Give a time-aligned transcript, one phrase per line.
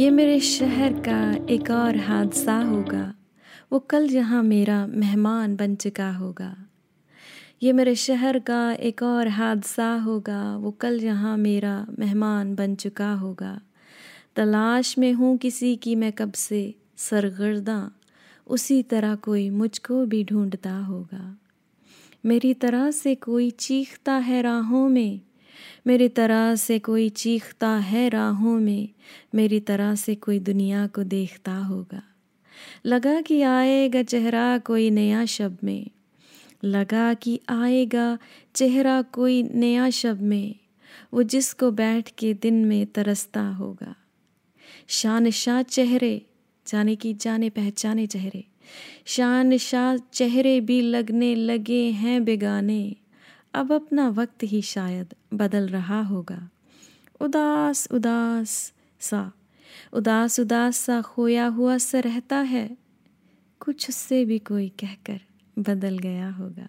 [0.00, 3.14] ये मेरे शहर का एक और हादसा होगा।
[3.72, 6.56] वो कल यहाँ मेरा मेहमान बन चुका होगा।
[7.62, 13.12] ये मेरे शहर का एक और हादसा होगा। वो कल यहाँ मेरा मेहमान बन चुका
[13.12, 13.60] होगा।
[14.36, 17.90] तलाश में हूँ किसी की मैं कब से सरगर्दा।
[18.46, 21.38] उसी तरह कोई मुझको भी ढूंढता होगा।
[22.26, 25.20] मेरी तरह से कोई चीखता है राहों में।
[25.86, 28.88] मेरी तरह से कोई चीखता है राहों में,
[29.34, 32.02] मेरी तरह से कोई दुनिया को देखता होगा।
[32.86, 35.86] लगा कि आएगा चेहरा कोई नया शब में।
[36.64, 38.18] लगा कि आएगा
[38.54, 40.54] चेहरा कोई नया शब में।
[41.14, 43.94] वो जिसको बैठ के दिन में तरसता होगा।
[44.88, 46.22] शान शाह चेहरे,
[46.66, 48.44] जाने की जाने पहचाने चेहरे।
[49.04, 52.96] शान शाह चेहरे भी लगने लगे हैं बेगाने।
[53.54, 56.50] अब अपना वक्त ही शायद बदल रहा होगा।
[57.20, 59.32] उदास उदास सा,
[59.92, 62.76] उदास उदास सा खोया हुआ सा रहता है।
[63.60, 65.20] कुछ उससे भी कोई कहकर
[65.58, 66.68] बदल गया होगा।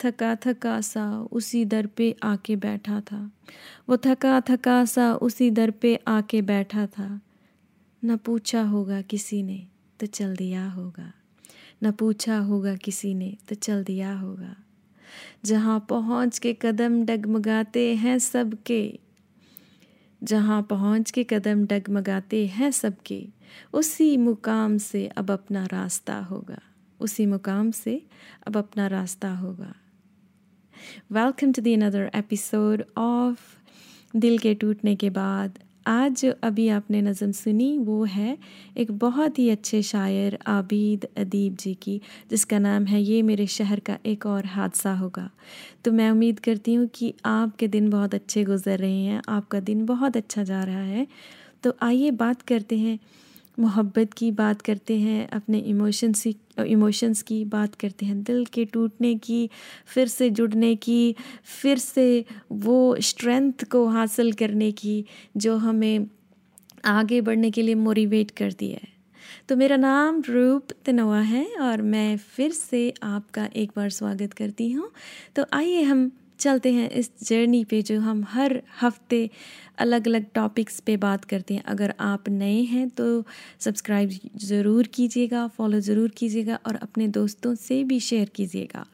[0.00, 3.30] थका थका सा उसी दर पे आके बैठा था।
[3.88, 7.20] वो थका थका सा उसी दर पे आके बैठा था।
[8.04, 9.66] न पूछा होगा किसी ने
[10.00, 11.12] तो चल दिया होगा।
[11.84, 14.56] न पूछा होगा किसी ने तो चल दिया होगा।
[15.44, 18.98] जहाँ पहुँच के कदम डगमगाते हैं सबके।
[20.22, 23.28] जहाँ पहुँच के कदम डगमगाते हैं सबके,
[23.72, 26.58] उसी मुकाम से अब अपना रास्ता होगा।
[27.00, 28.06] उसी मुकाम से
[28.46, 29.74] अब अपना रास्ता होगा।
[31.12, 33.56] Welcome to the another episode of
[34.16, 38.36] दिल के टूटने के बाद। आज जो अभी आपने नज़म सुनी वो है
[38.76, 43.80] एक बहुत ही अच्छे शायर आबिद अदीब जी की, जिसका नाम है ये मेरे शहर
[43.80, 45.30] का एक और हादसा होगा।
[45.84, 49.86] तो मैं उम्मीद करती हूँ कि आपके दिन बहुत अच्छे गुजर रहे हैं, आपका दिन
[49.86, 51.06] बहुत अच्छा जा रहा है।
[51.62, 52.98] तो आइए बात करते हैं
[53.58, 56.36] मोहब्बत की बात करते हैं, अपने इमोशंस की
[56.66, 59.50] इमोशंस की बात करते हैं। दिल के टूटने की,
[59.86, 61.14] फिर से जुड़ने की,
[61.62, 65.04] फिर से वो स्ट्रेंथ को हासिल करने की
[65.36, 66.06] जो हमें
[66.84, 68.96] आगे बढ़ने के लिए मोटिवेट करती है।
[69.48, 74.72] तो मेरा नाम रूप तनवा है और मैं फिर से आपका एक बार स्वागत करती
[74.72, 74.90] हूँ।
[75.36, 79.28] तो आइए हम चलते हैं इस जर्नी पे जो हम हर हफ़्ते
[79.78, 83.24] अलग अलग टॉपिक्स पे बात करते हैं। अगर आप नए हैं तो
[83.60, 84.10] सब्सक्राइब
[84.44, 88.86] ज़रूर कीजिएगा फॉलो ज़रूर कीजिएगा और अपने दोस्तों से भी शेयर कीजिएगा।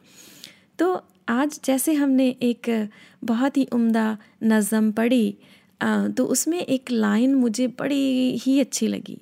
[0.79, 2.69] तो आज जैसे हमने एक
[3.23, 5.35] बहुत ही उम्दा नज़म पढ़ी
[6.17, 9.17] तो उसमें एक लाइन मुझे बड़ी ही अच्छी लगी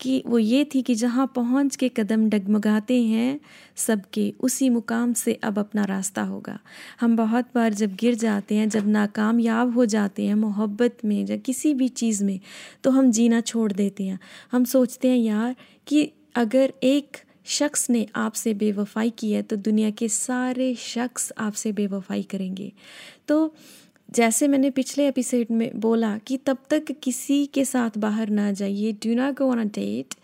[0.00, 3.40] कि वो ये थी कि जहाँ पहुँच के कदम डगमगाते हैं
[3.76, 6.58] सबके, उसी मुकाम से अब अपना रास्ता होगा।
[7.00, 11.36] हम बहुत बार जब गिर जाते हैं, जब नाकामयाब हो जाते हैं मोहब्बत में या
[11.36, 12.38] किसी भी चीज़ में
[12.84, 14.18] तो हम जीना छोड़ देते हैं।
[14.52, 15.56] हम सोचते हैं, यार,
[15.86, 21.72] कि अगर एक शख्स ने आपसे बेवफाई की है तो दुनिया के सारे शख्स आपसे
[21.72, 22.72] बेवफाई करेंगे।
[23.28, 23.54] तो
[24.14, 28.92] जैसे मैंने पिछले एपिसोड में बोला कि तब तक किसी के साथ बाहर ना जाइए
[28.92, 30.14] do not go on a date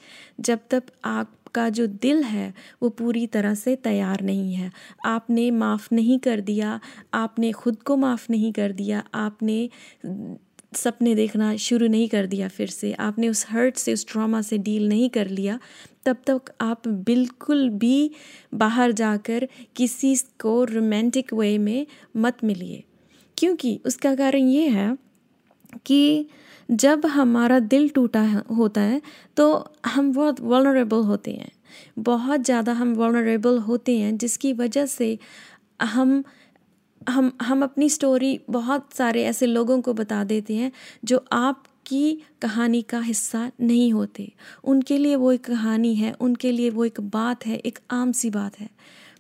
[0.41, 4.71] जब तक आपका जो दिल है, वो पूरी तरह से तैयार नहीं है।
[5.07, 6.81] आपने माफ़ नहीं कर दिया,
[7.15, 9.69] आपने ख़ुद को माफ़ नहीं कर दिया, आपने
[10.77, 14.59] सपने देखना शुरू नहीं कर दिया फिर से, आपने उस हर्ट से, उस ट्रॉमा से
[14.59, 15.59] डील नहीं कर लिया,
[16.07, 18.11] तब तक आप बिल्कुल भी
[18.55, 21.87] बाहर जाकर किसी को रोमांटिक वे में
[22.17, 22.85] मत मिलिए।
[23.39, 24.97] क्योंकि उसका कारण ये है
[25.87, 26.27] कि
[26.69, 28.23] जब हमारा दिल टूटा
[28.57, 29.01] होता है
[29.37, 29.47] तो
[29.87, 31.51] हम बहुत वलनरेबल होते हैं।
[31.99, 35.19] बहुत ज़्यादा हम वलनरेबल होते हैं, जिसकी वजह से
[35.81, 36.23] हम
[37.09, 40.71] हम हम अपनी स्टोरी बहुत सारे ऐसे लोगों को बता देते हैं,
[41.05, 44.31] जो आपकी कहानी का हिस्सा नहीं होते।
[44.65, 48.31] उनके लिए वो एक कहानी है, उनके लिए वो एक बात है, एक आम सी
[48.31, 48.69] बात है।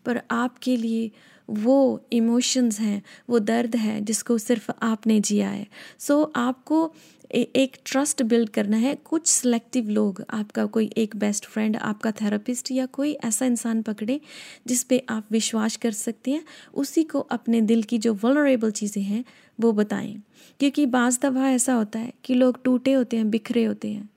[0.06, 1.10] पर आपके लिए
[1.50, 5.66] वो इमोशंस हैं वो दर्द है जिसको सिर्फ़ आपने जिया है।
[5.98, 6.92] सो so, आपको
[7.34, 12.12] ए, एक ट्रस्ट बिल्ड करना है। कुछ सिलेक्टिव लोग आपका कोई एक बेस्ट फ्रेंड आपका
[12.12, 14.20] थेरेपिस्ट या कोई ऐसा इंसान पकड़े
[14.66, 16.44] जिस पे आप विश्वास कर सकते हैं
[16.74, 19.24] उसी को अपने दिल की जो वलरेबल चीज़ें हैं
[19.60, 20.22] वो बताएँ।
[20.60, 24.08] क्योंकि बाज़ दफ़ा ऐसा होता है कि लोग टूटे होते हैं बिखरे होते हैं।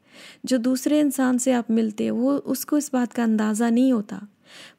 [0.45, 4.27] जो दूसरे इंसान से आप मिलते हैं वो उसको इस बात का अंदाज़ा नहीं होता।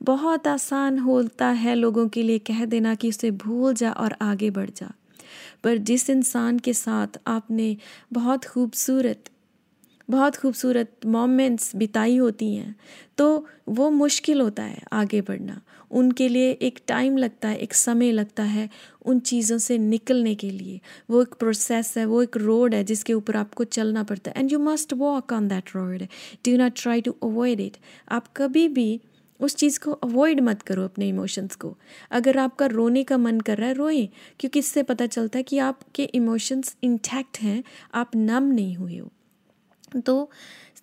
[0.02, 4.50] बहुत आसान होता है लोगों के लिए कह देना कि उसे भूल जा और आगे
[4.50, 4.92] बढ़ जा।
[5.64, 7.76] पर जिस इंसान के साथ आपने
[8.12, 9.30] बहुत खूबसूरत
[10.08, 12.74] बहुत खूबसूरत मोमेंट्स बिताई होती हैं
[13.18, 18.12] तो वो मुश्किल होता है आगे बढ़ना। उनके लिए एक टाइम लगता है, एक समय
[18.12, 18.68] लगता है
[19.04, 20.80] उन चीज़ों से निकलने के लिए।
[21.10, 24.52] वो एक प्रोसेस है, वो एक रोड है जिसके ऊपर आपको चलना पड़ता है। And
[24.52, 26.02] you must walk on that road
[26.48, 27.76] do not try to avoid it
[28.08, 29.00] आप कभी भी
[29.40, 31.76] उस चीज़ को अवॉइड मत करो अपने इमोशंस को।
[32.10, 34.08] अगर आपका रोने का मन कर रहा है, रोए,
[34.40, 37.64] क्योंकि इससे पता चलता है कि आपके इमोशंस इंटैक्ट हैं,
[37.94, 39.12] आप नम नहीं हुए हो।
[40.00, 40.30] तो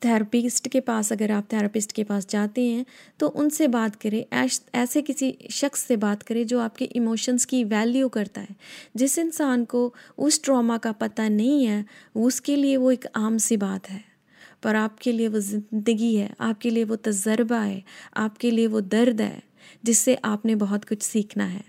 [0.06, 2.86] थेरेपिस्ट के पास, अगर आप थेरेपिस्ट के पास जाते हैं
[3.20, 7.64] तो उनसे बात करें, ऐश, ऐसे किसी शख्स से बात करें जो आपके इमोशंस की
[7.64, 8.56] वैल्यू करता है।
[8.96, 13.58] जिस इंसान को उस ट्रॉमा का पता नहीं है, उसके लिए वो एक आम सी
[13.58, 14.17] बात है।
[14.64, 17.84] पर आपके लिए वो ज़िंदगी है आपके लिए वो तजर्बा है
[18.18, 19.42] आपके लिए वो दर्द है
[19.86, 21.64] जिससे आपने बहुत कुछ सीखना है।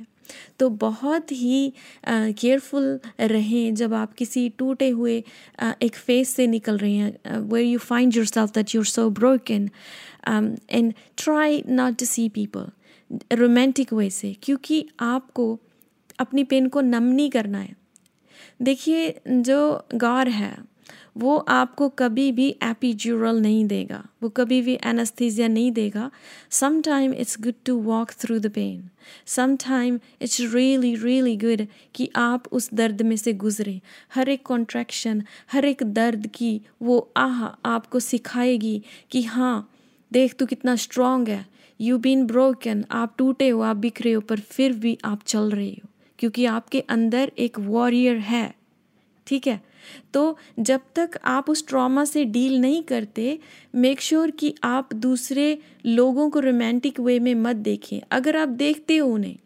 [0.59, 1.73] तो बहुत ही
[2.07, 5.21] केयरफुल रहें जब आप किसी टूटे हुए
[5.63, 9.69] uh, एक फेस से निकल रहे हैं where you find yourself that you're so broken
[10.71, 12.69] and try not to see people
[13.33, 15.59] romantic way से क्योंकि आपको
[16.19, 17.77] अपनी पेन को नम नहीं करना है।
[18.63, 19.59] देखिए जो
[19.95, 20.57] गौर है
[21.19, 26.11] वो आपको कभी भी एपीज्यूरल नहीं देगा। वो कभी भी एनास्थीजिया नहीं देगा।
[26.51, 28.89] Some time it's good to walk through the pain
[29.27, 33.81] some time it's really really good कि आप उस दर्द में से गुजरे।
[34.15, 35.23] हर एक कॉन्ट्रैक्शन
[35.53, 39.71] हर एक दर्द की वो आह आपको सिखाएगी कि हाँ
[40.13, 41.47] देख तू कितना स्ट्रॉन्ग है।
[41.81, 45.71] यू बीन ब्रोकन आप टूटे हो, आप बिखरे हो, पर फिर भी आप चल रहे
[45.71, 45.89] हो।
[46.19, 48.55] क्योंकि आपके अंदर एक वॉरियर है।
[49.27, 49.68] ठीक है?
[50.15, 53.39] तो जब तक आप उस ट्रॉमा से डील नहीं करते
[53.75, 58.49] मेक श्योर sure कि आप दूसरे लोगों को रोमांटिक वे में मत देखें। अगर आप
[58.49, 59.37] देखते हो उन्हें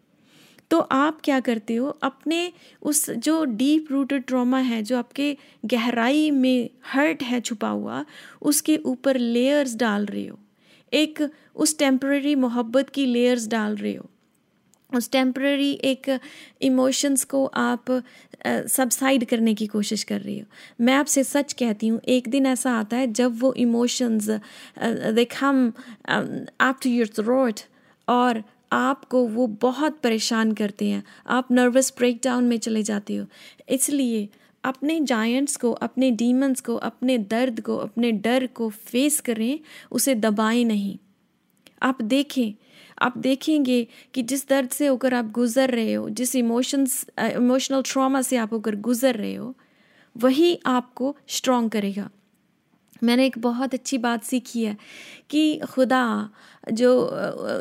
[0.70, 1.88] तो आप क्या करते हो?
[1.88, 2.52] अपने
[2.82, 8.04] उस जो डीप रूटेड ट्रॉमा है, जो आपके गहराई में हर्ट है छुपा हुआ,
[8.42, 10.38] उसके ऊपर लेयर्स डाल रहे हो।
[10.92, 14.10] एक उस टेम्पररी मोहब्बत की लेयर्स डाल रहे हो।
[14.94, 16.18] उस टेम्प्ररी एक
[16.62, 17.90] इमोशंस को आप
[18.46, 20.46] सबसाइड करने की कोशिश कर रही हो।
[20.80, 24.28] मैं आपसे सच कहती हूँ, एक दिन ऐसा आता है जब वो emotions
[25.14, 27.60] they come up to your throat
[28.08, 28.42] और
[28.72, 33.26] आपको वो बहुत परेशान करते हैं। आप नर्वस ब्रेकडाउन में चले जाते हो।
[33.68, 34.28] इसलिए
[34.64, 39.58] अपने जायंट्स को, अपने डीमंस को, अपने दर्द को, अपने डर को फेस करें,
[39.90, 40.96] उसे दबाएँ नहीं।
[41.82, 42.52] आप देखें
[43.02, 48.22] आप देखेंगे कि जिस दर्द से होकर आप गुज़र रहे हो, जिस इमोशंस इमोशनल ट्रॉमा
[48.22, 49.54] से आप होकर गुज़र रहे हो,
[50.16, 52.08] वही आपको स्ट्रांग करेगा।
[53.04, 54.76] मैंने एक बहुत अच्छी बात सीखी है
[55.30, 56.30] कि खुदा
[56.72, 57.10] जो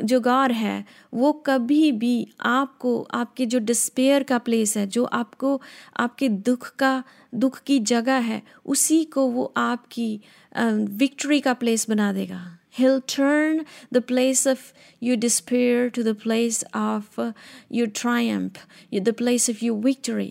[0.04, 5.62] जो गौर है वो कभी भी आपको आपके जो डिस्पेयर का प्लेस है जो आपको
[6.00, 7.04] आपके दुख का
[7.36, 10.22] दुख की जगह है उसी को वो आपकी
[11.04, 12.42] विक्ट्री का प्लेस बना देगा
[12.74, 14.72] He'll turn the place of
[15.02, 17.20] your despair to the place of
[17.70, 20.30] your triumph, the place of your victory.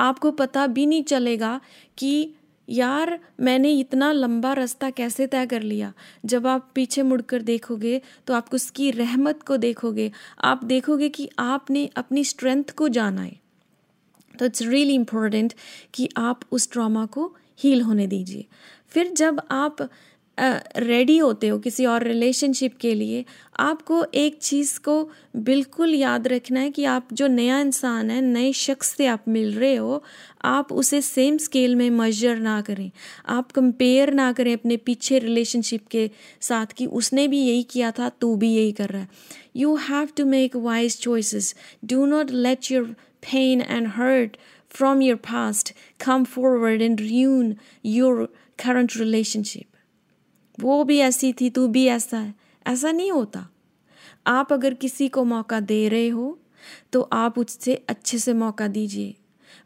[0.00, 1.60] आपको पता भी नहीं चलेगा
[1.98, 2.34] कि
[2.68, 5.92] यार, मैंने इतना लंबा रास्ता कैसे तय कर लिया?
[6.24, 10.10] जब आप पीछे मुड़कर देखोगे तो आप उसकी रहमत को देखोगे।
[10.44, 13.36] आप देखोगे कि आपने अपनी स्ट्रेंथ को जाना है।
[14.38, 15.52] तो इट्स रियली इम्पोर्टेंट
[15.94, 18.44] कि आप उस ट्रॉमा को हील होने दीजिए।
[18.88, 19.76] फिर जब आप
[20.38, 23.24] रेडी होते हो किसी और रिलेशनशिप के लिए,
[23.60, 28.52] आपको एक चीज़ को बिल्कुल याद रखना है कि आप जो नया इंसान है, नए
[28.52, 30.02] शख्स से आप मिल रहे हो,
[30.44, 32.90] आप उसे सेम स्केल में मजर ना करें।
[33.28, 38.08] आप कंपेयर ना करें अपने पीछे रिलेशनशिप के साथ कि उसने भी यही किया था,
[38.08, 39.08] तू भी यही कर रहा है।
[39.56, 41.54] You have to make wise choices
[41.84, 42.84] do not let your
[43.22, 44.36] pain and hurt
[44.70, 45.72] from your past
[46.04, 47.54] come forward and ruin
[47.86, 48.24] your
[48.58, 49.66] current relationship
[50.58, 52.34] वो भी ऐसी थी, तू भी ऐसा है।
[52.66, 53.46] ऐसा नहीं होता।
[54.26, 56.38] आप अगर किसी को मौका दे रहे हो
[56.92, 59.14] तो आप उससे अच्छे से मौका दीजिए।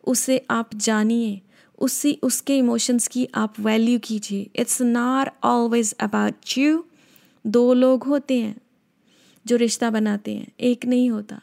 [0.06, 1.40] उसे आप जानिए।
[1.78, 6.84] उसी, उसके इमोशंस की आप वैल्यू कीजिए। It's not always about you
[7.44, 8.56] दो लोग होते हैं
[9.46, 11.40] जो रिश्ता बनाते हैं। एक नहीं होता।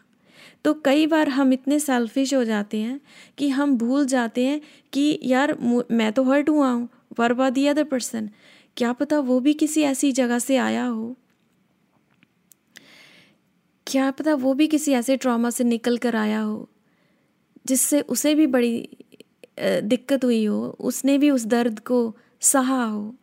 [0.65, 2.99] तो कई बार हम इतने सेल्फिश हो जाते हैं
[3.37, 4.61] कि हम भूल जाते हैं
[4.93, 5.57] कि यार
[5.91, 6.87] मैं तो हर्ट हुआ हूँ।
[7.19, 8.29] What about the other person
[8.77, 11.15] क्या पता वो भी किसी ऐसी जगह से आया हो?
[13.87, 16.67] क्या पता वो भी किसी ऐसे ट्रॉमा से निकल कर आया हो,
[17.65, 18.87] जिससे उसे भी बड़ी
[19.59, 23.15] दिक्कत हुई हो, उसने भी उस दर्द को सहा हो?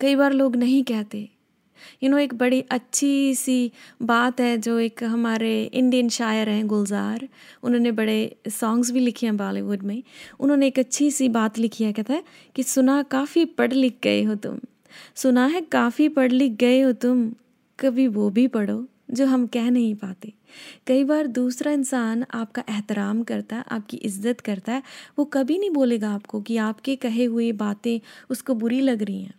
[0.00, 1.28] कई बार लोग नहीं कहते।
[2.02, 3.72] यू नो एक बड़ी अच्छी सी
[4.02, 7.28] बात है जो एक हमारे इंडियन शायर हैं, गुलजार।
[7.62, 10.02] उन्होंने बड़े सॉन्ग्स भी लिखे हैं बॉलीवुड में।
[10.40, 12.24] उन्होंने एक अच्छी सी बात लिखी है, कहता है
[12.56, 14.58] कि सुना काफ़ी पढ़ लिख गए हो तुम।
[15.14, 17.30] सुना है काफ़ी पढ़ लिख गए हो तुम,
[17.78, 20.32] कभी वो भी पढ़ो जो हम कह नहीं पाते।
[20.86, 24.82] कई बार दूसरा इंसान आपका एहतराम करता है, आपकी इज़्ज़त करता है,
[25.18, 29.34] वो कभी नहीं बोलेगा आपको कि आपके कहे हुए बातें उसको बुरी लग रही हैं।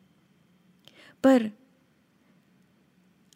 [1.24, 1.50] पर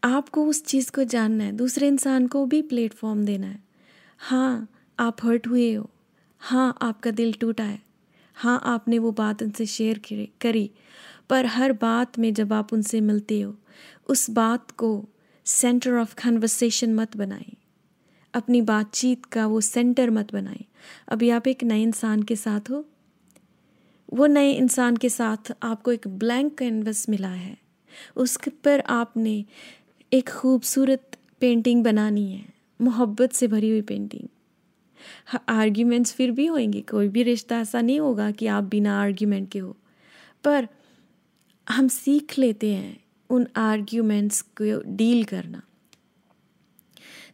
[0.07, 3.63] आपको उस चीज़ को जानना है, दूसरे इंसान को भी प्लेटफॉर्म देना है।
[4.17, 5.89] हाँ आप हर्ट हुए हो।
[6.39, 7.81] हाँ आपका दिल टूटा है।
[8.35, 10.01] हाँ आपने वो बात उनसे शेयर
[10.41, 10.71] करी
[11.29, 13.55] पर हर बात में जब आप उनसे मिलते हो,
[14.09, 15.05] उस बात को
[15.45, 17.53] सेंटर ऑफ़ कन्वर्सेशन मत बनाएँ।
[18.33, 20.65] अपनी बातचीत का वो सेंटर मत बनाएँ।
[21.07, 22.85] अभी आप एक नए इंसान के साथ हो।
[24.13, 27.57] वो नए इंसान के साथ आपको एक ब्लैंक कैनवस मिला है।
[28.15, 29.45] उस पर आपने
[30.13, 32.45] एक खूबसूरत पेंटिंग बनानी है,
[32.81, 34.27] मोहब्बत से भरी हुई पेंटिंग
[35.49, 39.59] आर्ग्यूमेंट्स फिर भी होंगे कोई भी रिश्ता ऐसा नहीं होगा कि आप बिना आर्ग्यूमेंट के
[39.59, 39.75] हो।
[40.43, 40.67] पर
[41.69, 42.97] हम सीख लेते हैं
[43.29, 45.61] उन आर्ग्यूमेंट्स को डील करना।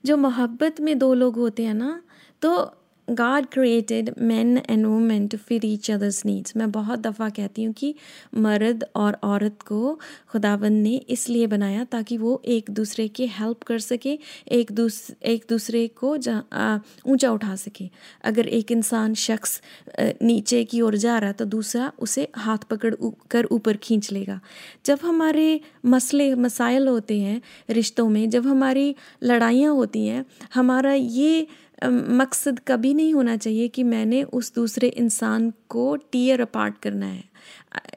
[0.06, 2.02] जो मोहब्बत में दो लोग होते हैं ना
[2.42, 7.64] तो God created man and women to fit each other's needs मैं बहुत दफ़ा कहती
[7.64, 7.94] हूँ कि
[8.38, 10.00] मर्द और औरत को
[10.32, 14.18] खुदावन ने इसलिए बनाया ताकि वो एक दूसरे की हेल्प कर सके,
[14.52, 17.90] एक दूस, एक दूसरे को ऊँचा उठा सके।
[18.24, 19.62] अगर एक इंसान शख्स
[20.00, 22.94] नीचे की ओर जा रहा है तो दूसरा उसे हाथ पकड़
[23.32, 24.40] कर ऊपर खींच लेगा।
[24.86, 31.48] जब हमारे मसले, मसाइल होते हैं रिश्तों में, जब हमारी लड़ाइयाँ होती हैं, हमारा ये
[31.84, 37.24] मकसद कभी नहीं होना चाहिए कि मैंने उस दूसरे इंसान को टीयर अपार्ट करना है।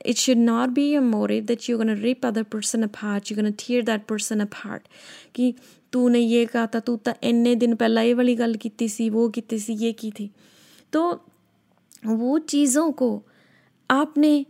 [0.06, 3.50] It should not be a motive that you gonna rip other person apart you gonna
[3.58, 4.88] tear that person apart
[5.34, 5.54] कि
[5.92, 9.28] तूने ये कहा था, तू तो इन्ने दिन पहला ये वाली गल की सी, वो
[9.28, 10.30] की सी, ये की थी।
[10.92, 11.22] तो
[12.06, 13.22] वो चीज़ों को
[13.90, 14.44] आपने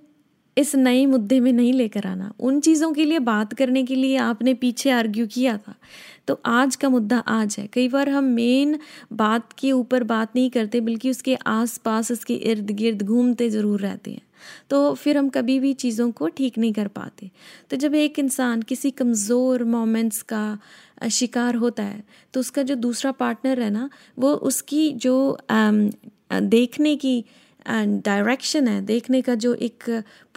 [0.56, 4.16] इस नए मुद्दे में नहीं लेकर आना। उन चीज़ों के लिए, बात करने के लिए
[4.18, 5.74] आपने पीछे आर्ग्यू किया था।
[6.28, 8.78] तो आज का मुद्दा आज है। कई बार हम मेन
[9.14, 13.80] बात के ऊपर बात नहीं करते, बल्कि उसके आस पास उसके इर्द गिर्द घूमते ज़रूर
[13.80, 14.22] रहते हैं।
[14.70, 17.30] तो फिर हम कभी भी चीज़ों को ठीक नहीं कर पाते।
[17.70, 20.58] तो जब एक इंसान किसी कमज़ोर मोमेंट्स का
[21.10, 22.02] शिकार होता है
[22.34, 25.38] तो उसका जो दूसरा पार्टनर है ना, वो उसकी जो
[26.32, 27.24] देखने की
[27.68, 29.90] डायरेक्शन है, देखने का जो एक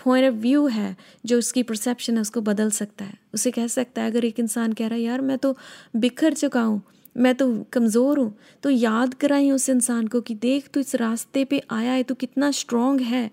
[0.05, 0.95] पॉइंट ऑफ़ व्यू है,
[1.25, 4.73] जो उसकी परसेप्शन है, उसको बदल सकता है। उसे कह सकता है, अगर एक इंसान
[4.73, 5.55] कह रहा है, यार, मैं तो
[5.95, 6.81] बिखर चुका हूँ,
[7.15, 8.33] मैं तो कमज़ोर हूँ
[8.63, 12.15] तो याद कराई उस इंसान को कि देख, तू इस रास्ते पे आया है, तू
[12.15, 13.29] कितना स्ट्रांग है,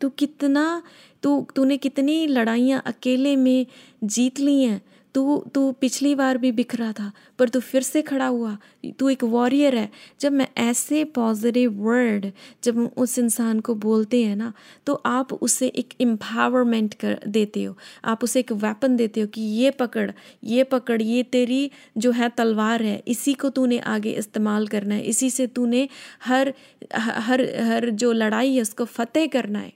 [0.00, 0.82] तू कितना,
[1.22, 3.66] तू, तूने कितनी लड़ाइयाँ अकेले में
[4.04, 4.80] जीत ली हैं
[5.14, 8.56] तू तू पिछली बार भी बिखरा था, पर तू फिर से खड़ा हुआ।
[8.98, 9.88] तू एक वॉरियर है।
[10.20, 12.30] जब मैं ऐसे पॉजिटिव वर्ड
[12.64, 14.52] जब उस इंसान को बोलते हैं ना
[14.86, 19.40] तो आप उसे एक एम्पावरमेंट कर देते हो। आप उसे एक वेपन देते हो कि
[19.40, 20.10] ये पकड़
[20.44, 25.02] ये पकड़, ये तेरी जो है तलवार है, इसी को तूने आगे इस्तेमाल करना है।
[25.02, 25.88] इसी से तूने
[26.24, 26.52] हर
[26.94, 29.72] हर हर जो लड़ाई है उसको फतेह करना है।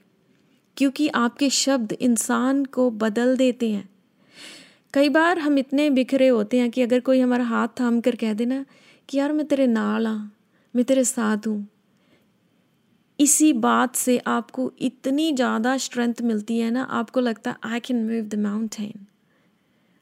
[0.77, 3.89] क्योंकि आपके शब्द इंसान को बदल देते हैं।
[4.95, 8.33] कई बार हम इतने बिखरे होते हैं कि अगर कोई हमारा हाथ थाम कर कह
[8.33, 8.63] देना
[9.09, 10.31] कि यार मैं तेरे नाल हाँ
[10.73, 11.67] मैं तेरे साथ हूँ।
[13.19, 18.03] इसी बात से आपको इतनी ज़्यादा स्ट्रेंथ मिलती है ना, आपको लगता है I can
[18.03, 19.05] move the mountain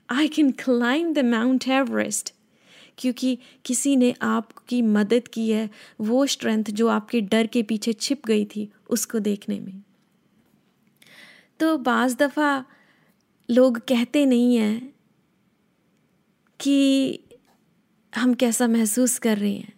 [0.09, 2.33] I can climb the Mount Everest
[2.97, 5.69] क्योंकि किसी ने आपकी मदद की है,
[6.01, 9.81] वो स्ट्रेंथ जो आपके डर के पीछे छिप गई थी, उसको देखने में।
[11.59, 12.63] तो बाज़ दफ़ा
[13.49, 14.93] लोग कहते नहीं हैं
[16.59, 17.19] कि
[18.15, 19.73] हम कैसा महसूस कर रहे हैं।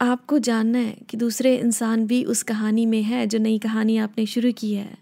[0.00, 4.26] आपको जानना है कि दूसरे इंसान भी उस कहानी में है जो नई कहानी आपने
[4.26, 4.98] शुरू की है।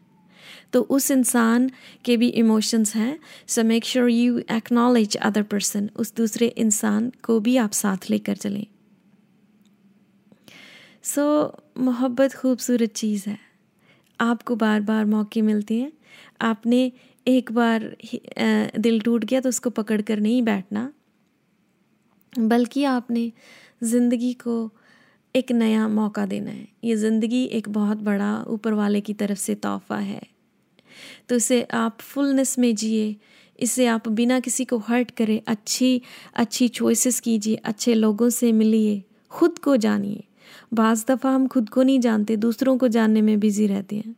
[0.72, 1.70] तो उस इंसान
[2.04, 7.40] के भी इमोशंस हैं so make sure you acknowledge other person उस दूसरे इंसान को
[7.40, 8.66] भी आप साथ लेकर चलें।
[11.02, 13.38] सो so, मोहब्बत खूबसूरत चीज़ है।
[14.20, 15.92] आपको बार बार मौके मिलते हैं।
[16.42, 16.90] आपने
[17.26, 17.84] एक बार
[18.78, 20.92] दिल टूट गया तो उसको पकड़ कर नहीं बैठना।
[22.32, 23.30] बल्कि आपने
[23.82, 24.70] ज़िंदगी को
[25.34, 29.54] एक नया मौका देना है। ये ज़िंदगी एक बहुत बड़ा ऊपर वाले की तरफ़ से
[29.54, 30.20] तोहफ़ा है।
[31.28, 33.16] तो इसे आप फुलनेस में जिए।
[33.58, 36.00] इसे आप बिना किसी को हर्ट करें अच्छी
[36.34, 40.24] अच्छी चॉइसेस कीजिए, अच्छे लोगों से मिलिए, खुद को जानिए।
[40.74, 44.14] बाज़ दफ़ा हम खुद को नहीं जानते, दूसरों को जानने में बिज़ी रहते हैं।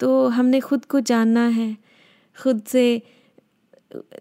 [0.00, 1.76] तो हमने खुद को जानना है।
[2.38, 3.02] खुद से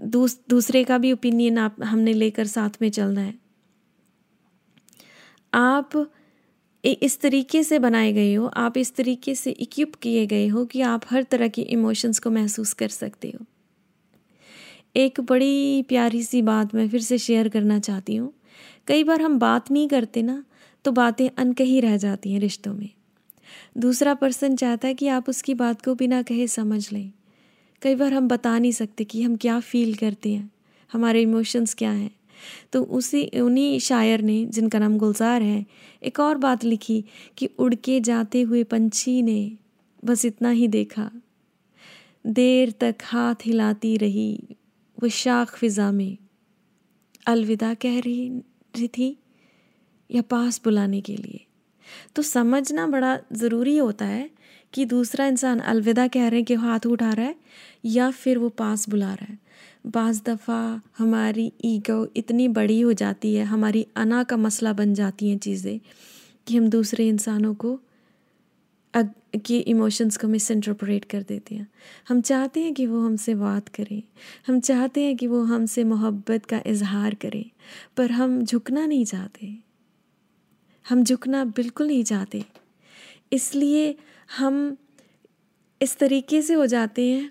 [0.04, 3.34] दूस, दूसरे का भी ओपिनियन आप हमने लेकर साथ में चलना है।
[5.54, 5.92] आप
[6.84, 10.82] इस तरीके से बनाए गए हो आप इस तरीके से इक्विप किए गए हो कि
[10.82, 13.46] आप हर तरह की इमोशंस को महसूस कर सकते हो।
[14.96, 18.32] एक बड़ी प्यारी सी बात मैं फिर से शेयर करना चाहती हूँ।
[18.88, 20.44] कई बार हम बात नहीं करते ना
[20.86, 22.90] तो बातें अनकही रह जाती हैं रिश्तों में।
[23.78, 27.12] दूसरा पर्सन चाहता है कि आप उसकी बात को बिना कहे समझ लें।
[27.82, 30.52] कई बार हम बता नहीं सकते कि हम क्या फील करते हैं,
[30.92, 32.12] हमारे इमोशंस क्या हैं।
[32.74, 35.66] तो उसी, उन्हीं शायर ने, जिनका नाम गुलजार है,
[36.04, 37.04] एक और बात लिखी
[37.38, 39.52] कि उड़ के जाते हुए पंछी ने
[40.06, 41.12] बस इतना ही देखा।
[42.28, 44.44] देर तक हाथ हिलाती रही
[44.98, 46.18] वो शाख फिज़ा में।
[47.28, 49.18] अलविदा कह रही थी
[50.12, 51.46] या पास बुलाने के लिए?
[52.16, 54.30] तो समझना बड़ा ज़रूरी होता है
[54.74, 57.36] कि दूसरा इंसान अलविदा कह रहे हैं कि हाथ उठा रहा है
[57.86, 59.38] या फिर वो पास बुला रहा है।
[59.88, 65.30] बज़ दफ़ा हमारी ईगो इतनी बड़ी हो जाती है, हमारी अना का मसला बन जाती
[65.30, 65.80] हैं चीज़ें
[66.48, 67.80] कि हम दूसरे इंसानों को
[68.94, 71.68] के इमोशंस को मिस इंटरप्रेट कर देते हैं।
[72.10, 74.02] हम चाहते हैं कि वो हमसे बात करें,
[74.48, 77.46] हम चाहते हैं कि वो हमसे मोहब्बत का इजहार करें,
[77.98, 79.54] पर हम झुकना नहीं चाहते।
[80.90, 82.44] हम झुकना बिल्कुल नहीं चाहते।
[83.34, 83.96] इसलिए
[84.30, 84.78] हम
[85.82, 87.30] इस तरीके से हो जाते हैं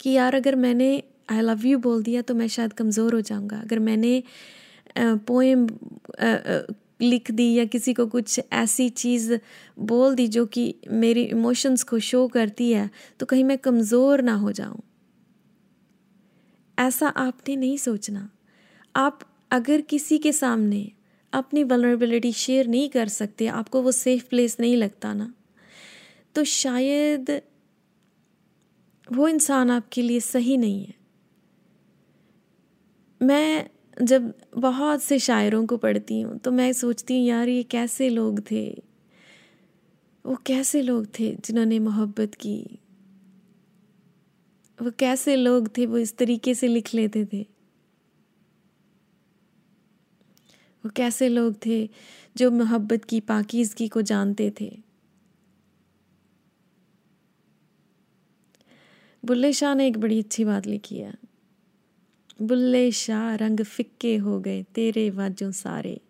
[0.00, 3.56] कि यार अगर मैंने आई लव यू बोल दिया तो मैं शायद कमज़ोर हो जाऊँगा।
[3.58, 4.22] अगर मैंने
[4.98, 5.66] पोएम
[7.02, 9.32] लिख दी या किसी को कुछ ऐसी चीज़
[9.80, 12.88] बोल दी जो कि मेरी इमोशंस को शो करती है
[13.20, 14.82] तो कहीं मैं कमज़ोर ना हो जाऊँ।
[16.78, 18.28] ऐसा आपने नहीं सोचना।
[18.94, 19.20] आप
[19.50, 20.90] अगर किसी के सामने
[21.32, 25.34] अपनी वलरेबिलिटी शेयर नहीं कर सकते, आपको वो सेफ़ प्लेस नहीं लगता ना।
[26.34, 27.40] तो शायद
[29.12, 30.94] वो इंसान आपके लिए सही नहीं है।
[33.20, 33.68] मैं
[34.02, 38.40] जब बहुत से शायरों को पढ़ती हूँ तो मैं सोचती हूँ, यार, ये कैसे लोग
[38.50, 38.82] थे?
[40.24, 42.78] वो कैसे लोग थे जिन्होंने मोहब्बत की?
[44.78, 45.86] वो कैसे लोग थे?
[45.86, 47.51] वो इस तरीके से लिख लेते थे।
[50.84, 51.90] वो कैसे लोग थे
[52.36, 54.82] जो मोहब्बत की, पाकिजगी को जानते थे?
[59.24, 61.14] बुल्ले शाह ने एक बड़ी अच्छी बात लिखी है।
[62.42, 66.00] बुल्ले शाह रंग फिक्के हो गए, तेरे वाजों सारे।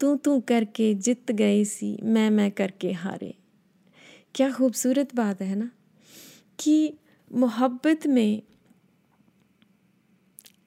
[0.00, 3.34] तू तू करके जित गए सी, मैं मैं करके हारे।
[4.34, 5.70] क्या खूबसूरत बात है ना
[6.58, 6.94] कि
[7.32, 8.42] मोहब्बत में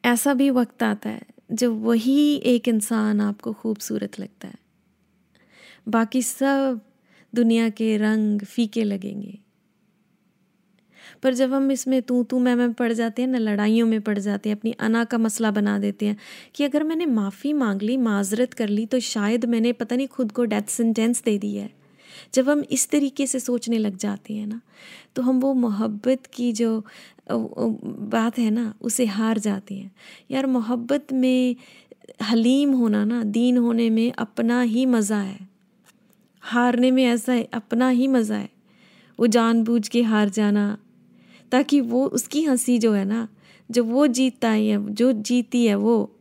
[0.06, 4.56] ऐसा भी वक्त आता है जब वही एक इंसान आपको खूबसूरत लगता है।
[5.88, 6.82] बाकी सब
[7.36, 9.40] दुनिया के रंग फीके लगेंगे।
[11.24, 14.20] पर जब हम इसमें तू तू मैं मैं पड़ जाते हैं, ना लड़ाइयों में पड़
[14.20, 16.18] जाते हैं, अपनी अना का मसला बना देते हैं
[16.56, 20.32] कि अगर मैंने माफ़ी मांग ली, माजरत कर ली तो शायद मैंने पता नहीं खुद
[20.32, 21.79] को डेथ सेंटेंस दे दी है।
[22.34, 24.62] जब हम इस तरीके से सोचने लग जाते हैं ना
[25.16, 26.84] तो हम वो मोहब्बत की जो
[27.32, 29.92] बात है ना, उसे हार जाते हैं।
[30.32, 31.56] यार, मोहब्बत में
[32.24, 35.48] हलीम होना ना, दीन होने में अपना ही मज़ा है।
[36.44, 38.50] हारने में ऐसा है, अपना ही मज़ा है।
[39.20, 40.78] वो जानबूझ के हार जाना,
[41.52, 43.28] ताकि वो, उसकी हँसी जो है ना,
[43.70, 46.12] जब वो जीतता है जो जीती है वो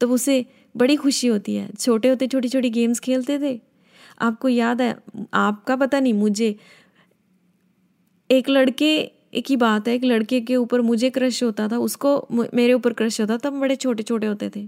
[0.00, 0.44] तो उसे
[0.76, 3.60] बड़ी खुशी होती है। छोटे होते छोटी छोटी गेम्स खेलते थे
[4.22, 4.96] आपको याद है?
[5.34, 6.54] आपका पता नहीं, मुझे।
[8.30, 8.94] एक लड़के,
[9.34, 12.92] एक ही बात है, एक लड़के के ऊपर मुझे क्रश होता था, उसको मेरे ऊपर
[12.92, 14.66] क्रश होता था बड़े छोटे छोटे होते थे।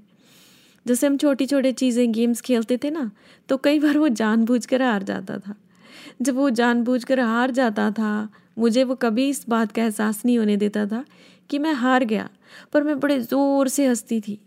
[0.86, 3.10] जैसे हम छोटी छोटी चीज़ें, गेम्स खेलते थे ना
[3.48, 5.54] तो कई बार वो जानबूझ कर हार जाता था।
[6.22, 10.38] जब वो जानबूझ कर हार जाता था, मुझे वो कभी इस बात का एहसास नहीं
[10.38, 11.04] होने देता था
[11.50, 12.28] कि मैं हार गया,
[12.72, 14.38] पर मैं बड़े ज़ोर से हंसती थी।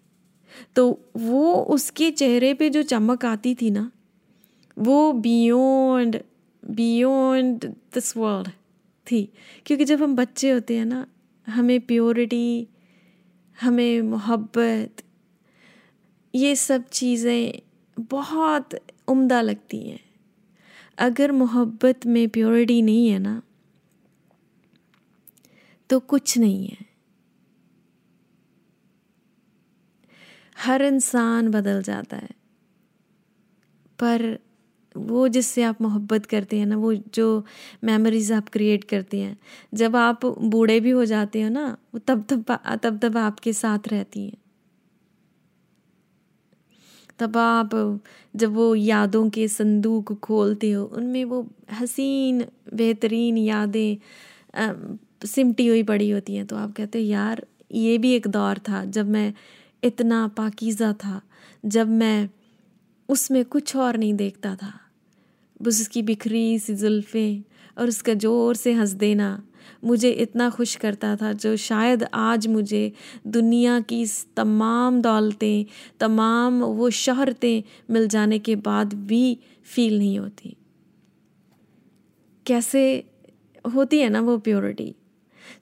[0.75, 3.89] तो वो उसके चेहरे पे जो चमक आती थी ना
[4.77, 6.23] वो बियॉन्ड
[6.69, 8.49] बियॉन्ड दिस वर्ल्ड
[9.11, 9.33] थी।
[9.65, 11.07] क्योंकि जब हम बच्चे होते हैं ना,
[11.47, 12.67] हमें प्योरिटी
[13.61, 15.03] हमें मोहब्बत,
[16.35, 17.61] ये सब चीज़ें
[17.99, 18.69] बहुत
[19.07, 19.99] उम्दा लगती हैं।
[20.97, 23.41] अगर मोहब्बत में प्योरिटी नहीं है ना
[25.89, 26.77] तो कुछ नहीं है।
[30.57, 32.29] हर इंसान बदल जाता है।
[33.99, 34.46] पर
[34.99, 37.43] वो जिससे आप मोहब्बत करते हैं ना, वो जो
[37.83, 39.37] मेमोरीज आप क्रिएट करते हैं,
[39.73, 43.87] जब आप बूढ़े भी हो जाते हो ना, वो तब तब तब तब आपके साथ
[43.87, 44.37] रहती हैं।
[47.19, 47.69] तब आप
[48.33, 53.97] जब वो यादों के संदूक खोलते हो, उनमें वो हसीन, बेहतरीन यादें
[55.25, 58.83] सिमटी हुई पड़ी होती हैं तो आप कहते हैं, यार, ये भी एक दौर था,
[58.85, 59.33] जब मैं
[59.83, 61.21] इतना पाकिज़ा था,
[61.65, 62.29] जब मैं
[63.09, 64.73] उसमें कुछ और नहीं देखता था।
[65.59, 67.43] बस उसकी बिखरी सी जुल्फ़ें
[67.77, 69.43] और उसका ज़ोर से हंस देना
[69.85, 72.91] मुझे इतना खुश करता था जो शायद आज मुझे
[73.27, 74.05] दुनिया की
[74.37, 75.65] तमाम दौलतें,
[75.99, 80.55] तमाम वो शहरतें मिल जाने के बाद भी फील नहीं होती।
[82.45, 83.03] कैसे
[83.65, 84.93] होती है ना वो प्योरिटी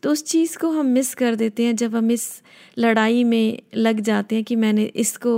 [0.04, 2.30] तो उस चीज़ को हम मिस कर देते हैं जब हम इस
[2.78, 5.36] लड़ाई में लग जाते हैं कि मैंने इसको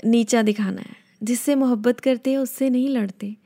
[0.00, 3.36] नीचा दिखाना है। जिससे मोहब्बत करते हो, उससे नहीं लड़ते।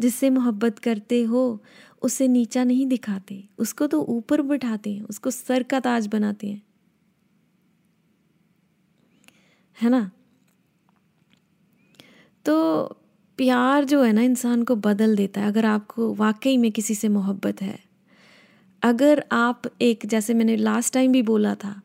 [0.00, 1.62] जिससे मोहब्बत करते हो,
[2.02, 6.62] उसे नीचा नहीं दिखाते। उसको तो ऊपर बिठाते हैं, उसको सर का ताज बनाते हैं।
[9.82, 10.10] है ना?
[12.44, 12.84] तो
[13.36, 17.08] प्यार जो है ना, इंसान को बदल देता है। अगर आपको वाकई में किसी से
[17.08, 17.78] मोहब्बत है,
[18.82, 21.82] अगर आप एक, जैसे मैंने लास्ट टाइम भी बोला था,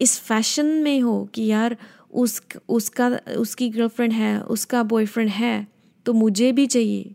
[0.00, 1.76] इस फ़ैशन में हो कि यार
[2.12, 5.66] उस, उसका, उसकी गर्लफ्रेंड है, उसका बॉयफ्रेंड है
[6.06, 7.14] तो मुझे भी चाहिए।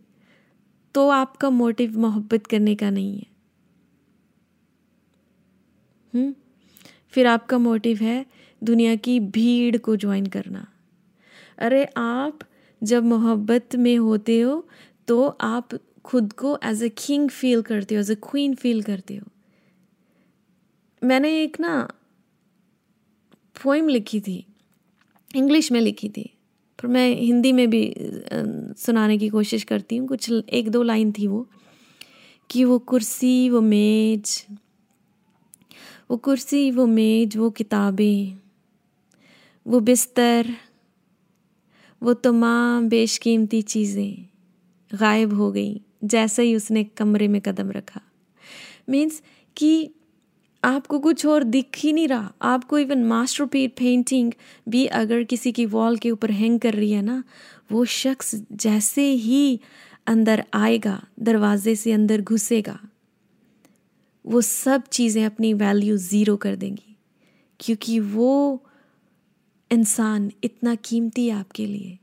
[0.96, 3.26] तो आपका मोटिव मोहब्बत करने का नहीं है।
[6.14, 6.34] हुँ?
[7.10, 8.26] फिर आपका मोटिव है
[8.62, 10.66] दुनिया की भीड़ को ज्वाइन करना।
[11.58, 12.40] अरे आप
[12.82, 14.68] जब मोहब्बत में होते हो
[15.08, 15.70] तो आप
[16.04, 19.28] खुद को एज ए किंग फील करते हो एज ए क्वीन फील करते हो।
[21.04, 21.88] मैंने एक ना
[23.64, 24.46] पोइम लिखी थी।
[25.32, 26.30] इंग्लिश में लिखी थी,
[26.80, 27.94] पर मैं हिंदी में भी
[28.78, 31.48] सुनाने की कोशिश करती हूँ। कुछ एक दो लाइन थी वो,
[32.50, 34.46] कि वो कुर्सी, वो मेज,
[36.12, 38.38] वो कुर्सी, वो मेज, वो किताबें,
[39.66, 40.54] वो बिस्तर,
[42.02, 44.28] वो तमाम बेशकीमती चीज़ें
[44.92, 48.02] गायब हो गई, जैसे ही उसने कमरे में कदम रखा।
[48.90, 49.22] मीन्स
[49.58, 49.90] कि
[50.64, 54.34] आपको कुछ और दिख ही नहीं रहा। आपको इवन मास्टर पीट पेंटिंग
[54.70, 57.24] भी अगर किसी की वॉल के ऊपर हैंग कर रही है ना,
[57.72, 59.60] वो शख्स जैसे ही
[60.08, 62.80] अंदर आएगा, दरवाजे से अंदर घुसेगा,
[64.26, 66.98] वो सब चीज़ें अपनी वैल्यू ज़ीरो कर देंगी।
[67.60, 68.64] क्योंकि वो
[69.72, 71.98] इंसान इतना कीमती है आपके लिए।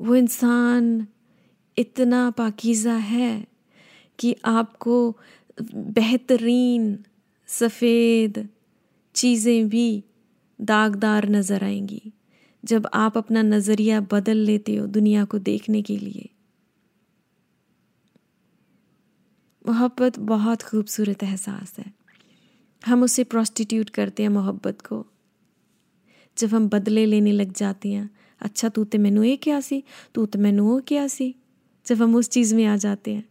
[0.00, 1.06] वो इंसान
[1.78, 3.53] इतना पाकिज़ा है।
[4.18, 5.16] कि आपको
[5.62, 6.98] बेहतरीन
[7.48, 8.48] सफ़ेद
[9.14, 10.04] चीज़ें भी
[10.58, 12.12] दागदार नज़र आएँगी।
[12.64, 16.28] जब आप अपना नज़रिया बदल लेते हो दुनिया को देखने के लिए।
[19.64, 21.92] मोहब्बत बहुत खूबसूरत एहसास है।
[22.82, 25.04] हम उसे प्रोस्टिट्यूट करते हैं मोहब्बत को।
[26.36, 29.82] जब हम बदले लेने लग जाते हैं अच्छा तू तो मैनू ये क्या सी?
[30.14, 31.34] तू तो मैनू वो क्या सी?
[31.86, 33.24] जब हम उस चीज़ में आ जाते हैं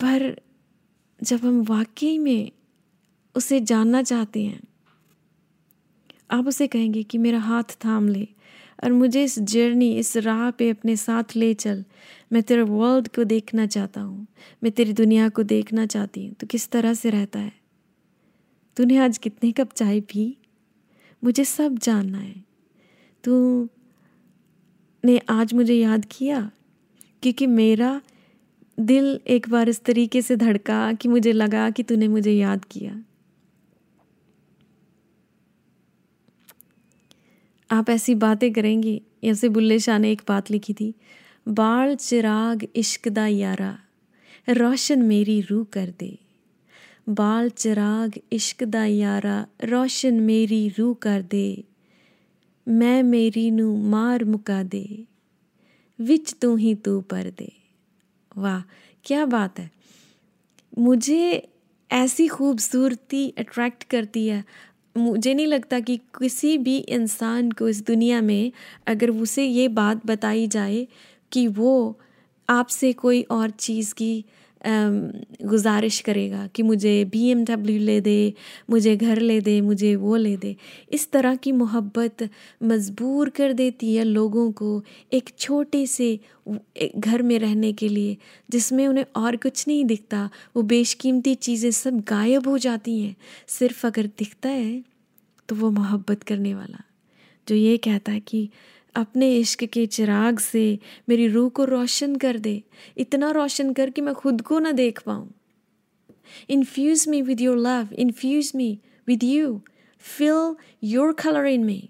[0.00, 0.40] पर
[1.22, 2.52] जब हम वाकई में
[3.34, 4.60] उसे जानना चाहते हैं,
[6.30, 8.28] आप उसे कहेंगे कि मेरा हाथ थाम ले
[8.84, 11.84] और मुझे इस जर्नी, इस राह पे अपने साथ ले चल।
[12.32, 14.26] मैं तेरे वर्ल्ड को देखना चाहता हूँ।
[14.62, 17.52] मैं तेरी दुनिया को देखना चाहती हूँ। तो किस तरह से रहता है?
[18.76, 20.36] तूने आज कितने कप चाय पी?
[21.24, 22.44] मुझे सब जानना है।
[23.24, 23.68] तू
[25.04, 26.50] ने आज मुझे याद किया?
[27.22, 28.00] क्योंकि मेरा
[28.78, 33.02] दिल एक बार इस तरीके से धड़का कि मुझे लगा कि तूने मुझे याद किया।
[37.70, 40.94] आप ऐसी बातें करेंगी, ऐसे बुल्ले शाह ने एक बात लिखी थी,
[41.48, 43.78] बाल चिराग इश्क दा यारा,
[44.48, 46.18] रोशन मेरी रूह कर दे।
[47.08, 51.64] बाल चिराग इश्क दा यारा, रोशन मेरी रूह कर दे।
[52.68, 55.04] मैं मेरी नू मार मुका दे,
[56.00, 57.65] विच तू ही तू पर दे।
[58.36, 58.62] वाह,
[59.04, 59.70] क्या बात है।
[60.78, 61.48] मुझे
[61.90, 64.44] ऐसी खूबसूरती अट्रैक्ट करती है।
[64.96, 68.52] मुझे नहीं लगता कि किसी भी इंसान को इस दुनिया में
[68.86, 70.86] अगर उसे ये बात बताई जाए
[71.32, 72.00] कि वो
[72.48, 74.24] आपसे कोई और चीज़ की
[74.66, 78.32] गुजारिश करेगा कि मुझे बी एम डब्ल्यू ले दे,
[78.70, 80.54] मुझे घर ले दे, मुझे वो ले दे।
[80.92, 82.28] इस तरह की मोहब्बत
[82.62, 86.18] मजबूर कर देती है लोगों को एक छोटे से
[86.96, 88.16] घर में रहने के लिए,
[88.48, 93.14] जिसमें उन्हें और कुछ नहीं दिखता। वो बेशकीमती चीज़ें सब गायब हो जाती हैं।
[93.48, 94.82] सिर्फ़ अगर दिखता है
[95.48, 96.82] तो वो मोहब्बत करने वाला।
[97.46, 98.48] जो ये कहता है कि
[98.96, 100.78] अपने इश्क के चिराग से
[101.08, 102.62] मेरी रूह को रोशन कर दे,
[102.96, 105.28] इतना रोशन कर कि मैं खुद को ना देख पाऊँ।
[106.50, 108.78] Infuse me with your love infuse me
[109.08, 109.60] with you
[109.98, 110.54] fill
[110.84, 111.88] your colour in me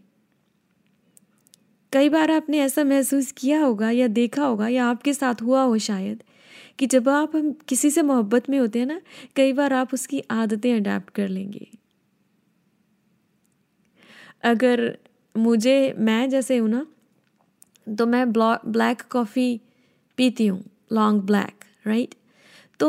[1.92, 5.79] कई बार आपने ऐसा महसूस किया होगा या देखा होगा या आपके साथ हुआ हो
[5.79, 6.23] शायद
[6.79, 9.01] कि जब आप हम किसी से मोहब्बत में होते हैं ना,
[9.37, 11.66] कई बार आप उसकी आदतें अडेप्ट कर लेंगे।
[14.45, 14.99] अगर
[15.35, 16.87] मुझे, मैं जैसे हूँ ना
[17.87, 19.61] तो मैं ब्लैक कॉफ़ी
[20.18, 22.14] पीती हूँ लॉन्ग ब्लैक राइट
[22.81, 22.88] तो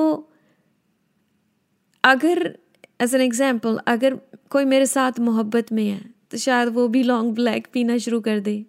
[2.03, 2.57] अगर
[3.01, 7.33] एज एन एग्ज़ाम्पल अगर कोई मेरे साथ मोहब्बत में है तो शायद वो भी लॉन्ग
[7.35, 8.63] ब्लैक पीना शुरू कर दे,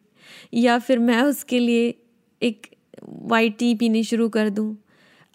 [0.54, 1.94] या फिर मैं उसके लिए
[2.42, 2.66] एक
[3.04, 4.76] वाइट टी पीनी शुरू कर दूँ।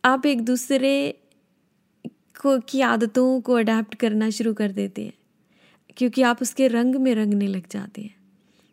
[0.03, 0.93] आप एक दूसरे
[2.05, 5.13] को, की आदतों को अडेप्ट करना शुरू कर देते हैं,
[5.97, 8.15] क्योंकि आप उसके रंग में रंगने लग जाते हैं।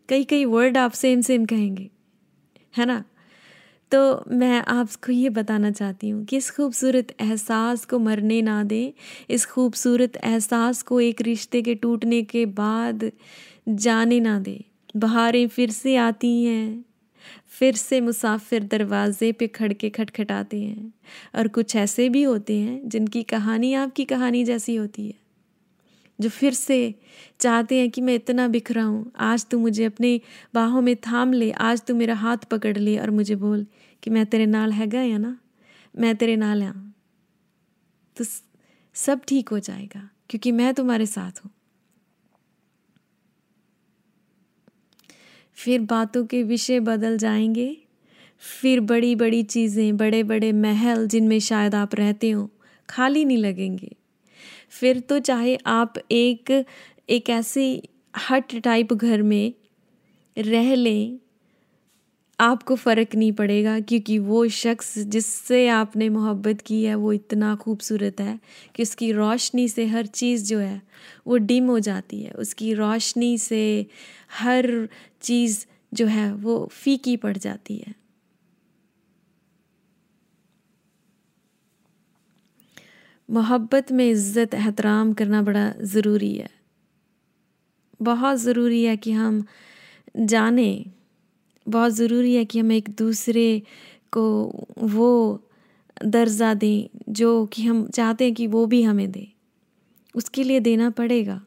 [0.09, 1.89] कई कई वर्ड आप सेम सेम कहेंगे।
[2.77, 3.05] है ना?
[3.93, 8.93] तो मैं आपको ये बताना चाहती हूँ कि इस खूबसूरत एहसास को मरने ना दें।
[9.31, 13.13] इस खूबसूरत एहसास को एक रिश्ते के टूटने के बाद
[13.69, 14.61] जाने ना दें।
[14.97, 16.85] बहारें फिर से आती हैं,
[17.49, 20.95] फिर से मुसाफिर दरवाजे पे खड़के खटखटाते हैं।
[21.37, 25.20] और कुछ ऐसे भी होते हैं जिनकी कहानी आपकी कहानी जैसी होती है।
[26.21, 26.95] जो फिर से
[27.41, 30.21] चाहते हैं कि मैं इतना बिखरा हूँ। आज तू मुझे अपने
[30.55, 33.67] बाहों में थाम ले, आज तू मेरा हाथ पकड़ ले और मुझे बोल
[34.03, 35.37] कि मैं तेरे नाल हैगा या ना?
[35.95, 36.95] मैं तेरे नाल हाँ।
[38.17, 38.25] तो
[38.95, 41.51] सब ठीक हो जाएगा, क्योंकि मैं तुम्हारे साथ हूँ।
[45.59, 47.77] फिर बातों के विषय बदल जाएँगे।
[48.43, 52.49] फिर बड़ी बड़ी चीज़ें बड़े बड़े महल जिनमें शायद आप रहते हो,
[52.89, 53.97] खाली नहीं लगेंगे।
[54.73, 56.65] फिर तो चाहे आप एक
[57.11, 57.83] एक ऐसी
[58.31, 59.53] हट टाइप घर में
[60.37, 61.19] रह लें,
[62.39, 68.21] आपको फ़र्क नहीं पड़ेगा क्योंकि वो शख्स जिससे आपने मोहब्बत की है, वो इतना खूबसूरत
[68.21, 68.39] है
[68.75, 70.81] कि उसकी रोशनी से हर चीज़ जो है,
[71.27, 73.87] वो डिम हो जाती है। उसकी रोशनी से
[74.33, 74.89] हर
[75.23, 77.95] चीज़ जो है, वो फीकी पड़ जाती है।
[83.31, 86.51] मोहब्बत में इज़्ज़त, एहतराम करना बड़ा ज़रूरी है।
[88.03, 89.45] बहुत ज़रूरी है कि हम
[90.17, 90.85] जाने।
[91.67, 93.63] बहुत ज़रूरी है कि हम एक दूसरे
[94.13, 94.25] को
[94.79, 95.43] वो
[96.05, 99.27] दर्जा दें, जो कि हम चाहते हैं कि वो भी हमें दे।
[100.15, 101.41] उसके लिए देना पड़ेगा।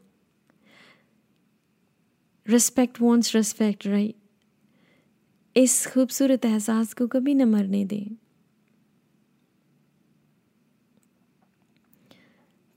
[2.47, 4.15] रिस्पेक्ट वॉन्ट्स रिस्पेक्ट राइट
[5.55, 8.22] इस खूबसूरत एहसास को कभी न मरने दें।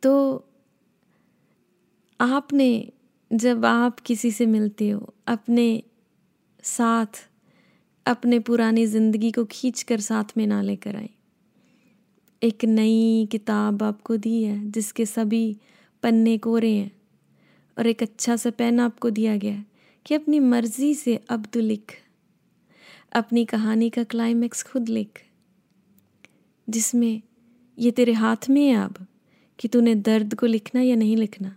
[0.06, 0.44] तो
[2.20, 2.92] आपने
[3.30, 5.82] जब आप किसी से मिलते हो, अपने
[6.62, 7.06] साथ,
[8.06, 11.08] अपने पुरानी ज़िंदगी को खींच कर साथ में ना लेकर आए।
[12.42, 15.56] एक नई किताब आपको दी है, जिसके सभी
[16.02, 16.90] पन्ने कोरे हैं,
[17.78, 19.66] और एक अच्छा सा पेन आपको दिया गया है
[20.06, 21.94] कि अपनी मर्ज़ी से अब तो लिख,
[23.12, 25.22] अपनी कहानी का क्लाइमैक्स खुद लिख,
[26.68, 27.22] जिसमें
[27.78, 29.06] ये तेरे हाथ में है अब।
[29.58, 31.56] कि तूने दर्द को लिखना या नहीं लिखना?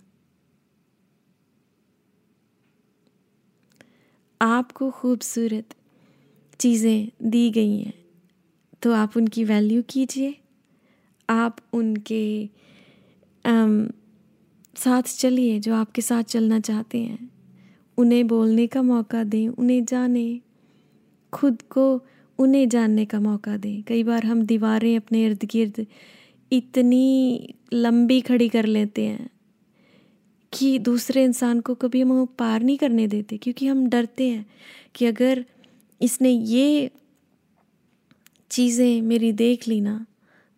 [4.41, 5.75] आपको खूबसूरत
[6.59, 7.93] चीज़ें दी गई हैं
[8.83, 10.35] तो आप उनकी वैल्यू कीजिए।
[11.29, 12.49] आप उनके
[13.45, 13.89] आम,
[14.75, 17.29] साथ चलिए जो आपके साथ चलना चाहते हैं।
[17.97, 20.41] उन्हें बोलने का मौका दें उन्हें जाने
[21.33, 21.85] खुद को
[22.39, 25.85] उन्हें जानने का मौका दें। कई बार हम दीवारें अपने इर्द गिर्द
[26.51, 29.29] इतनी लंबी खड़ी कर लेते हैं
[30.53, 34.45] कि दूसरे इंसान को कभी हम पार नहीं करने देते, क्योंकि हम डरते हैं
[34.95, 35.43] कि अगर
[36.01, 36.89] इसने ये
[38.51, 40.05] चीज़ें मेरी देख ली ना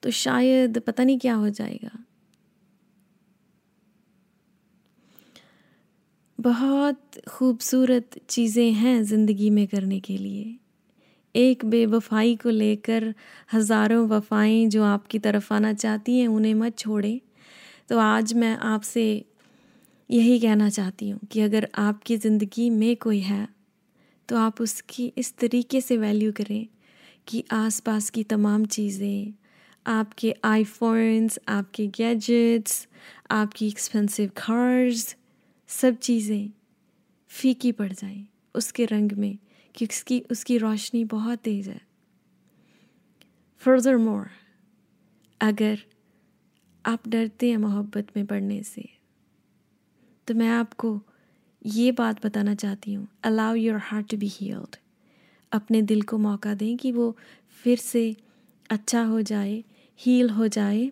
[0.04, 1.98] तो शायद पता नहीं क्या हो जाएगा।
[6.40, 10.56] बहुत खूबसूरत चीज़ें हैं ज़िंदगी में करने के लिए।
[11.36, 13.14] एक बेवफाई को लेकर
[13.54, 17.20] हज़ारों वफ़ाएँ जो आपकी तरफ़ आना चाहती हैं, उन्हें मत छोड़ें।
[17.90, 19.06] तो आज मैं आपसे
[20.10, 23.48] यही कहना चाहती हूँ कि अगर आपकी ज़िंदगी में कोई है
[24.30, 26.68] तो आप उसकी इस तरीके से वैल्यू करें
[27.28, 29.34] कि आसपास की तमाम चीज़ें,
[29.86, 32.88] आपके आईफोन्स, आपके गैजेट्स,
[33.32, 35.16] आपकी एक्सपेंसिव कार्स,
[35.70, 36.50] सब चीज़ें
[37.32, 39.38] फीकी पड़ जाएँ, उसके रंग में।
[39.76, 41.80] कि उसकी उसकी रोशनी बहुत तेज़ है।
[43.62, 44.28] फर्दर मोर
[45.42, 45.80] अगर
[46.86, 48.88] आप डरते हैं मोहब्बत में पढ़ने से
[50.28, 51.00] तो मैं आपको
[51.66, 54.76] ये बात बताना चाहती हूँ। Allow your heart to be healed
[55.52, 57.16] अपने दिल को मौका दें कि वो
[57.64, 58.16] फिर से
[58.70, 59.64] अच्छा हो जाए
[60.00, 60.92] हील हो जाए,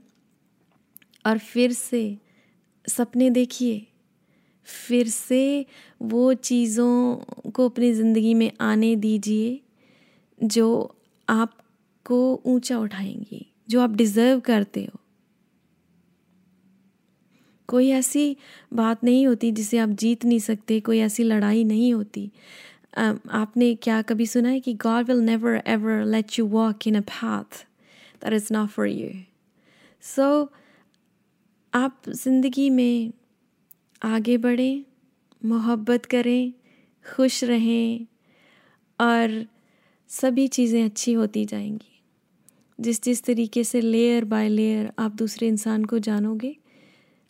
[1.25, 2.17] और फिर से
[2.85, 3.85] सपने देखिए।
[4.69, 5.65] फिर से
[6.01, 9.59] वो चीज़ों को अपनी ज़िंदगी में आने दीजिए,
[10.39, 10.95] जो
[11.27, 14.99] आपको ऊँचा उठाएँगी, जो आप डिज़र्व करते हो।
[17.69, 18.35] कोई ऐसी
[18.73, 22.29] बात नहीं होती जिसे आप जीत नहीं सकते, कोई ऐसी लड़ाई नहीं होती।
[22.97, 27.01] आपने क्या कभी सुना है कि God will never ever let you walk in a
[27.01, 27.63] path
[28.23, 29.09] that is not for you
[30.03, 30.27] so
[31.73, 33.11] आप ज़िंदगी में
[34.01, 34.83] आगे बढ़ें,
[35.45, 36.53] मोहब्बत करें,
[37.05, 38.05] खुश रहें
[38.99, 39.45] और
[40.07, 42.01] सभी चीज़ें अच्छी होती जाएँगी।
[42.79, 46.55] जिस जिस तरीके से लेयर बाय लेयर आप दूसरे इंसान को जानोगे,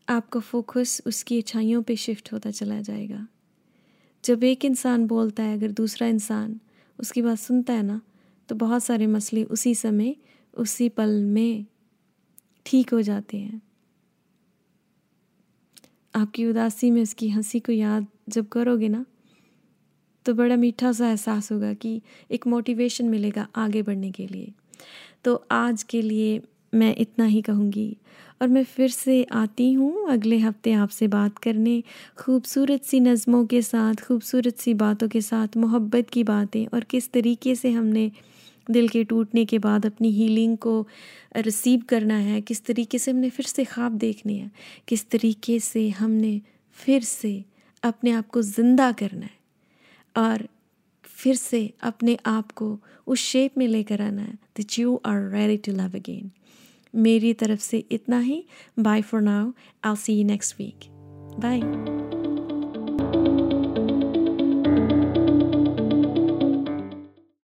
[0.10, 3.27] आपका फोकस उसकी अच्छाइयों पे शिफ्ट होता चला जाएगा।
[4.23, 6.60] जब एक इंसान बोलता है, अगर दूसरा इंसान
[6.99, 8.01] उसकी बात सुनता है ना
[8.49, 10.15] तो बहुत सारे मसले उसी समय,
[10.53, 11.65] उसी पल में
[12.65, 13.62] ठीक हो जाते हैं।
[16.19, 19.05] आपकी उदासी में उसकी हँसी को याद जब करोगे ना
[20.25, 22.01] तो बड़ा मीठा सा एहसास होगा कि
[22.32, 24.51] एक मोटिवेशन मिलेगा आगे बढ़ने के लिए।
[25.23, 26.41] तो आज के लिए
[26.73, 27.97] मैं इतना ही कहूँगी
[28.41, 31.84] और मैं फिर से आती हूँ अगले हफ़्ते आपसे बात करने।
[32.17, 37.12] खूबसूरत सी नज़मों के साथ, खूबसूरत सी बातों के साथ, मोहब्बत की बातें और किस
[37.12, 38.12] तरीके से हमने
[38.71, 40.88] दिल के टूटने के बाद अपनी हीलिंग को
[41.36, 44.51] रिसीव करना है, किस तरीके से हमने फिर से ख्वाब देखने हैं,
[44.88, 47.43] किस तरीके से हमने फिर से
[47.84, 49.38] अपने आप को ज़िंदा करना है
[50.15, 50.47] और
[51.03, 55.58] फिर से अपने आप को उस शेप में लेकर आना है that you are ready
[55.58, 56.32] to love again
[56.93, 58.43] मेरी तरफ़ से इतना ही.
[58.79, 59.51] Bye for now
[59.84, 60.89] I see you next week
[61.39, 61.60] bye